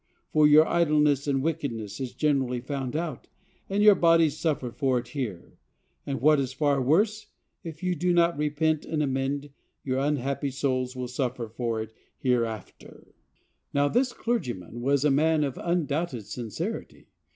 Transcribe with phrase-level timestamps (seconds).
[0.33, 3.27] For your idleness and wickedness is generally found out,
[3.69, 5.59] and your bodies suffer for it here;
[6.07, 7.27] and, what is far worse,
[7.63, 9.51] if you do not repent and amend,
[9.83, 13.13] your unhappy souls will suffer for it hereafter.
[13.75, 17.09] Now, this clergyman was a man of undoubted sincerity.